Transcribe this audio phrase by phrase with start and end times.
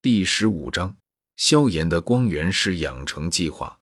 [0.00, 0.96] 第十五章：
[1.34, 3.80] 萧炎的光源氏养成计划。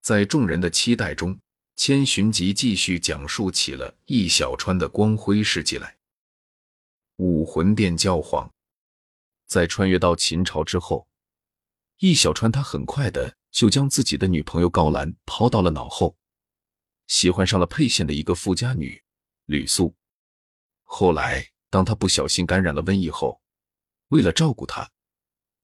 [0.00, 1.36] 在众人的期待中，
[1.74, 5.96] 千寻疾继续讲述起了易小川的光辉事迹来。
[7.16, 8.48] 武魂殿教皇
[9.46, 11.08] 在穿越到秦朝之后，
[11.98, 16.16] 易小川他很快的就将自己的女朋友高兰抛到了脑后，
[17.08, 19.02] 喜欢上了沛县的一个富家女
[19.46, 19.92] 吕素。
[20.84, 23.40] 后来，当他不小心感染了瘟疫后，
[24.14, 24.88] 为了照顾他，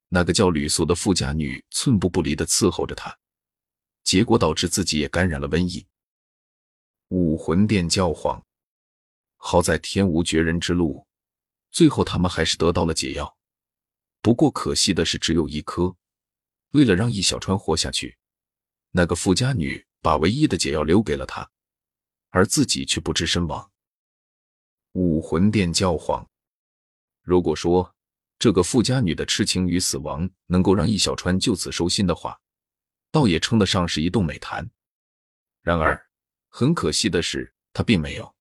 [0.09, 3.16] 那个叫吕素的富家女寸步不离的伺候着他，
[4.02, 5.87] 结果导致自己也感染了瘟疫。
[7.11, 8.45] 武魂殿教皇，
[9.37, 11.06] 好在天无绝人之路，
[11.70, 13.39] 最后他们还是得到了解药。
[14.20, 15.95] 不过可惜的是，只有一颗。
[16.73, 18.19] 为了让易小川活下去，
[18.91, 21.48] 那个富家女把唯一的解药留给了他，
[22.30, 23.70] 而自己却不治身亡。
[24.95, 26.28] 武魂殿教皇，
[27.23, 27.95] 如果说。
[28.41, 32.41] 这个富家女的痴情与死亡能够让易小川就此收心的话，
[33.12, 34.70] 倒也称得上是一动美谈。
[35.61, 36.09] 然而，
[36.48, 38.34] 很可惜的是，他并没有。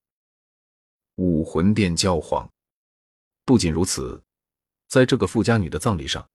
[1.16, 2.50] 武魂殿教皇。
[3.44, 4.24] 不仅如此，
[4.88, 6.30] 在这个富家女的葬礼上，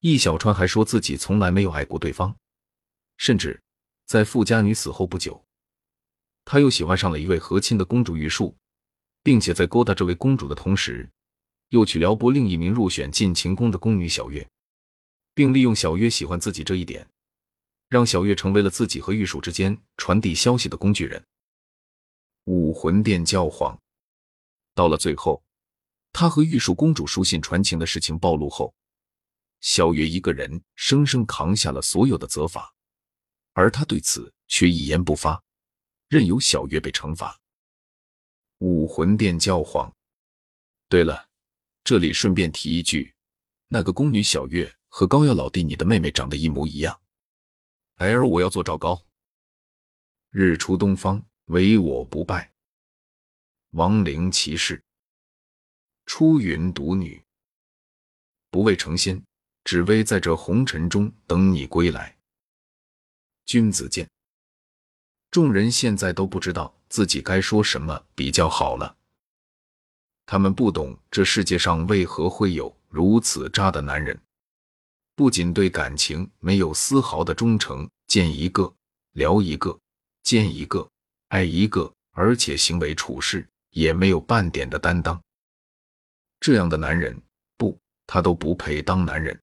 [0.00, 2.34] 易小川还说自己从来没有爱过对方，
[3.18, 3.62] 甚至
[4.06, 5.46] 在富家女死后不久，
[6.46, 8.56] 他又喜欢上了一位和亲的公主玉树，
[9.22, 11.06] 并且在勾搭这位公主的同时。
[11.70, 14.48] 又去撩拨另一名入选进秦宫的宫女小月，
[15.34, 17.06] 并利用小月喜欢自己这一点，
[17.88, 21.22] 让小月成为了自己和玉树之间传递消息的工具人。
[22.44, 23.78] 武魂殿教皇
[24.74, 25.42] 到了最后，
[26.12, 28.74] 他和玉树公主书信传情的事情暴露后，
[29.60, 32.72] 小月一个人生生扛下了所有的责罚，
[33.52, 35.42] 而他对此却一言不发，
[36.08, 37.38] 任由小月被惩罚。
[38.60, 39.94] 武魂殿教皇，
[40.88, 41.27] 对了。
[41.84, 43.14] 这里顺便提一句，
[43.68, 47.00] 那个宫女小月和高耀老弟你的妹妹长得一模一样。
[47.96, 49.02] 孩儿我要做赵高。
[50.30, 52.52] 日出东方，唯我不败。
[53.70, 54.84] 亡灵骑士，
[56.04, 57.24] 出云独女，
[58.50, 59.22] 不为成仙，
[59.64, 62.18] 只为在这红尘中等你归来。
[63.46, 64.06] 君子剑。
[65.30, 68.97] 众人现在都不知道自己该说什么比较好了。
[70.30, 74.20] 他们不懂这世界上为何会有如此渣的男人，
[75.16, 78.70] 不仅对感情没有丝毫的忠诚，见一个
[79.12, 79.80] 聊一个，
[80.22, 80.86] 见一个
[81.28, 85.18] 爱一个，而且行为处事也没有半点的担当。
[86.40, 87.18] 这样的男人，
[87.56, 89.40] 不，他都不配当男人。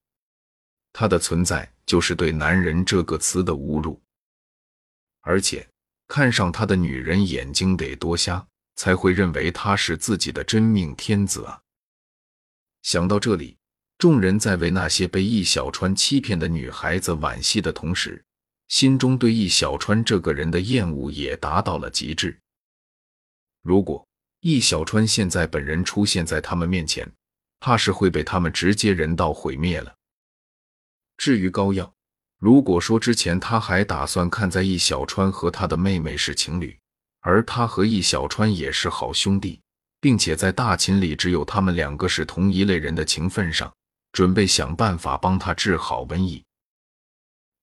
[0.93, 3.99] 他的存在就是对“男人”这个词的侮辱。
[5.21, 5.67] 而且，
[6.07, 8.47] 看上他的女人眼睛得多瞎。
[8.75, 11.61] 才会认为他是自己的真命天子啊！
[12.81, 13.57] 想到这里，
[13.97, 18.23] 众人在为那些被易小川欺骗的女孩子惋惜的同时，
[18.67, 22.39] 心中对易小川这个人的厌恶也达到了极致。
[23.61, 24.07] 如果
[24.41, 27.11] 易小川现在本人出现在他们面前，
[27.59, 29.95] 怕是会被他们直接人道毁灭了。
[31.17, 31.91] 至于高耀，
[32.37, 36.77] 如果说之前他还打算看在易小川和他的妹妹是情侣，
[37.27, 39.59] 而他和易小川也是好兄弟，
[39.99, 43.73] 并且在大秦里只有他们两个是同一类人的情分上，
[44.11, 46.43] 准备想办法帮他治好瘟疫。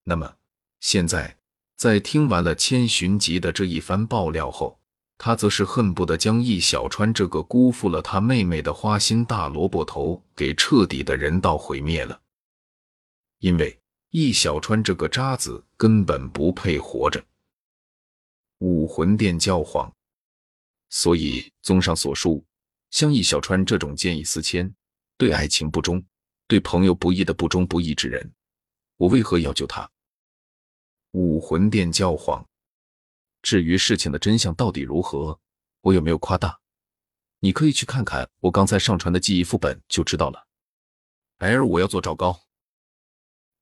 [0.03, 0.35] 那么
[0.81, 1.37] 现在，
[1.77, 4.81] 在听完了千寻疾的这一番爆料后，
[5.17, 12.21] 他则是恨不得将易小川这个辜负了他妹妹的花心大萝卜头给彻底的人道毁灭了，
[13.39, 13.79] 因为
[14.11, 17.25] 易小川这个渣子根本不配活着。
[18.63, 19.93] 武魂殿教皇，
[20.89, 22.45] 所以综上所述，
[22.91, 24.73] 像易小川这种见异思迁、
[25.17, 26.01] 对爱情不忠、
[26.47, 28.33] 对朋友不义的不忠不义之人，
[28.99, 29.91] 我为何要救他？
[31.11, 32.49] 武魂殿教皇，
[33.43, 35.41] 至于事情的真相到底如何，
[35.81, 36.61] 我有没有夸大？
[37.41, 40.47] 你可以去看看我刚才上传的记忆副本就知道了。
[41.39, 42.41] 而，我要做赵高。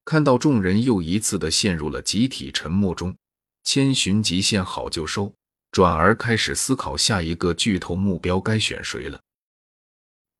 [0.04, 3.16] 看到众人又一次的陷入了集体沉默中。
[3.62, 5.32] 千寻疾见好就收，
[5.70, 9.20] 转而开始思考下一个巨头目标该选谁了。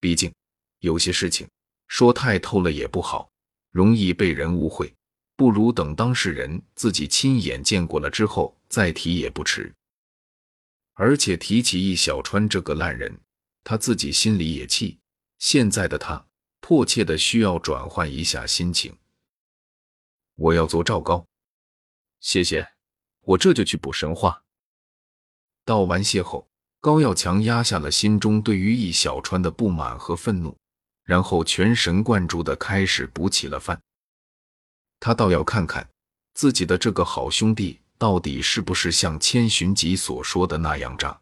[0.00, 0.32] 毕竟
[0.80, 1.48] 有些事情
[1.88, 3.30] 说太透了也不好，
[3.70, 4.92] 容易被人误会。
[5.36, 9.72] 不如等当事人自己亲眼见过了之后再提也不迟。
[10.94, 13.18] 而且提起易小川这个烂人，
[13.64, 14.98] 他自己心里也气。
[15.38, 16.26] 现在的他
[16.60, 18.94] 迫切的需要转换一下心情。
[20.34, 21.24] 我要做赵高，
[22.20, 22.79] 谢谢。
[23.30, 24.42] 我这就去补神话。
[25.64, 26.48] 道完谢后，
[26.80, 30.56] 高耀强压下了心中对于易小川的不满和愤怒，
[31.04, 33.80] 然后全神贯注的开始补起了饭。
[34.98, 35.88] 他倒要看看
[36.34, 41.20] 自己的这个好兄弟到底是不是像千寻疾所说的那样渣。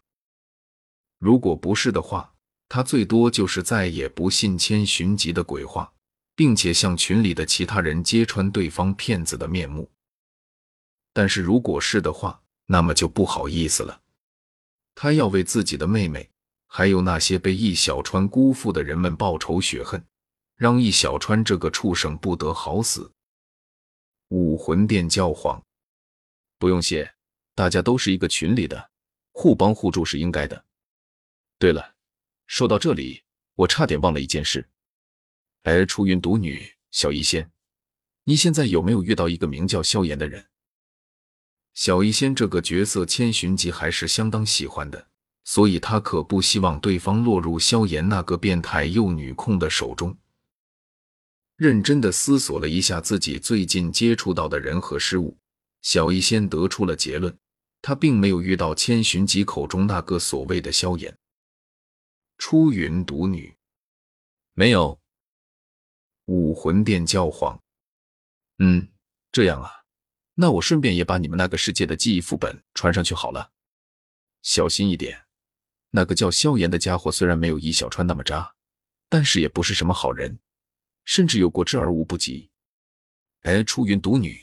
[1.19, 2.33] 如果不是的话，
[2.67, 5.91] 他最多就是再也不信千寻疾的鬼话，
[6.35, 9.87] 并且向群里的其他人揭穿对方骗子的面目。
[11.13, 14.01] 但是如果是的话，那么就不好意思了。
[14.95, 16.29] 他要为自己的妹妹，
[16.67, 20.03] 还有那些被易小川辜负的人们报仇雪恨，
[20.55, 23.11] 让易小川这个畜生不得好死。
[24.29, 25.63] 武魂殿教皇，
[26.57, 27.13] 不用谢，
[27.55, 28.91] 大家都是一个群里的，
[29.31, 30.65] 互帮互助是应该的。
[31.57, 31.95] 对了。
[32.51, 33.21] 说到这里，
[33.53, 34.67] 我差点忘了一件事。
[35.63, 37.51] 哎，出云独女小医仙，
[38.23, 40.49] 你现在有没有遇到一个名叫萧炎的人？
[41.73, 45.07] 小医仙这个角色，千寻疾还是相当喜欢的，
[45.45, 50.17] 所以他可不希望对方落入萧炎那个变态幼女控的手中。
[51.55, 55.37] 认真的思索了一下自己最近接触到的人和事物，
[55.81, 57.37] 小医仙得出了结论：
[57.81, 61.17] 他并没有遇到千寻疾口中那个所谓的萧炎。
[62.37, 63.55] 出云独女，
[64.53, 64.99] 没有。
[66.25, 67.59] 武魂殿教皇，
[68.59, 68.87] 嗯，
[69.31, 69.78] 这样啊，
[70.41, 73.51] 那我顺便也把你们那个世界的记忆副本传上去好了。
[74.41, 75.25] 小心一点，
[75.89, 78.55] 那个叫萧炎的家伙虽然没有易小川那么渣，
[79.09, 80.39] 但是也不是什么好人，
[81.03, 82.49] 甚至有过之而无不及。
[83.41, 84.41] 哎，出云独女，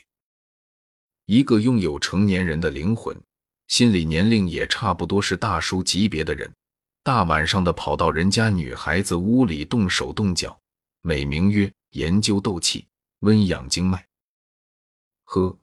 [1.25, 3.19] 一个拥有成年人的灵魂，
[3.67, 6.53] 心理年龄也差不多是大叔级别的人。
[7.01, 10.61] 大晚上的跑到人家女孩子屋里动手动脚，
[11.01, 12.85] 美名曰研究斗气、
[13.21, 14.07] 温养经脉。
[15.23, 15.57] 呵，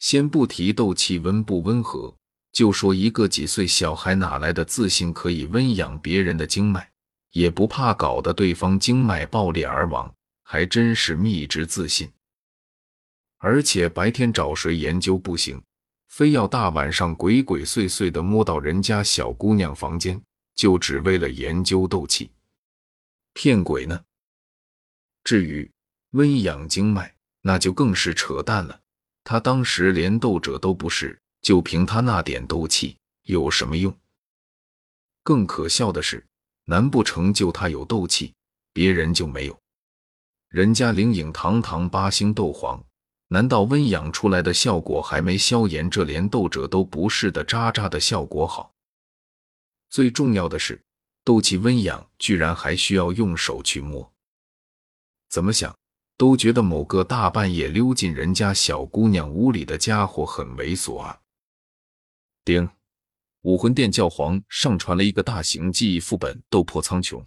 [0.00, 2.12] 先不提斗气温不温和，
[2.50, 6.90] 就说一个几岁小孩哪来的自信可以温养别人的经脉，
[7.30, 10.12] 也不怕搞得对方经脉爆裂而亡，
[10.42, 12.10] 还真是秘之自信。
[13.38, 15.62] 而且白天找谁研究不行，
[16.08, 20.20] 非要大晚上鬼鬼祟祟的摸到人家小姑娘房间。
[20.56, 22.30] 就只为了研究斗气，
[23.32, 24.04] 骗鬼呢？
[25.24, 25.70] 至于
[26.10, 28.78] 温养经脉，那就更是扯淡了。
[29.24, 33.96] 他当时连斗者都不是，就凭他那点斗气有什么用？
[35.22, 36.26] 更可笑的是，
[36.64, 38.34] 难不成就他有斗气，
[38.72, 39.58] 别人就没有？
[40.48, 42.82] 人家灵隐堂堂八星斗皇，
[43.28, 48.72] 难道温养出来的效果还没萧炎这连斗者都不是的渣渣的效果好？
[49.88, 50.82] 最重要的是，
[51.22, 54.12] 斗气温养居然还需要用手去摸。
[55.28, 55.76] 怎么想
[56.20, 61.18] 都觉得某个大半夜溜进人家小姑娘屋里的家伙很猥琐啊！
[62.44, 62.68] 丁，
[63.40, 67.20] 武魂殿教皇上传了一个大型记忆副本《斗破苍穹》。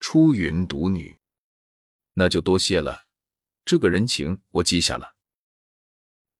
[0.00, 1.18] 出云独女，
[2.12, 3.06] 那就多谢了，
[3.64, 5.14] 这个人情我记下了。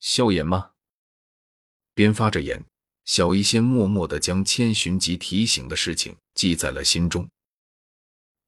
[0.01, 0.73] 萧炎吗？
[1.95, 2.63] 边发着言。
[3.07, 7.27] 小医仙默默地将千寻疾提醒的事情记在了心中。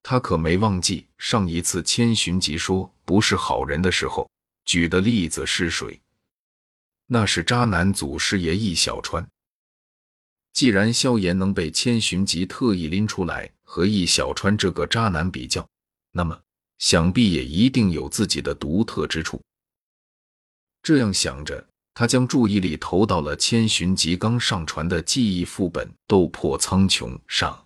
[0.04, 4.30] 他可没忘记上一次千寻疾说不是好人的时候
[4.66, 5.98] 举的例子是谁？
[7.06, 9.26] 那是渣男祖师爷易小川。
[10.52, 15.66] 既然萧炎能被千寻疾特意拎出来和易小川这个渣男比较，
[16.12, 16.38] 那么
[16.78, 19.42] 想必也一定有自己的独特之处。
[20.82, 21.66] 这样想着。
[21.96, 27.63] 他将注意力投到了千寻疾刚上传的记忆副本《斗破苍穹》上。